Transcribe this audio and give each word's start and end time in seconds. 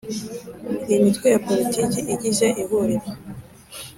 Imitwe 0.95 1.27
ya 1.33 1.39
Politiki 1.47 1.99
igize 2.13 2.47
Ihuriro 2.61 3.07